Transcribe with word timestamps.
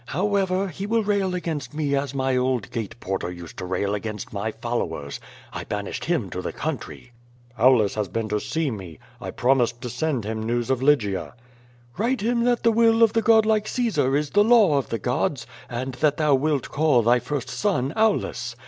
However, 0.07 0.67
he 0.69 0.87
will 0.87 1.03
rail 1.03 1.35
against 1.35 1.75
me 1.75 1.93
as 1.95 2.15
my 2.15 2.35
old 2.35 2.71
gate 2.71 2.99
porter 2.99 3.29
used 3.31 3.57
to 3.57 3.65
rail 3.65 3.93
against 3.93 4.33
my 4.33 4.51
followers— 4.51 5.19
I 5.53 5.63
banished 5.63 6.05
him 6.05 6.31
to 6.31 6.41
the 6.41 6.51
country." 6.51 7.11
^'Aulus 7.59 7.93
has 7.93 8.07
been 8.07 8.27
to 8.29 8.39
see 8.39 8.71
me. 8.71 8.97
I 9.21 9.29
promised 9.29 9.79
to 9.83 9.91
send 9.91 10.25
him 10.25 10.41
news 10.41 10.71
of 10.71 10.79
Lygia/' 10.79 10.93
48 11.33 11.33
QVO 11.33 11.33
VADIS. 11.33 11.39
"Write 11.99 12.21
him 12.21 12.43
that 12.45 12.63
the 12.63 12.71
will 12.71 13.03
of 13.03 13.13
the 13.13 13.21
god 13.21 13.45
like 13.45 13.67
Caesar 13.67 14.15
is 14.17 14.31
the 14.31 14.43
law 14.43 14.79
of 14.79 14.89
the 14.89 14.97
gods, 14.97 15.45
and 15.69 15.93
that 15.93 16.17
thou 16.17 16.33
wilt 16.33 16.69
call 16.71 17.03
thy 17.03 17.19
first 17.19 17.49
son 17.51 17.93
Aulus. 17.95 18.55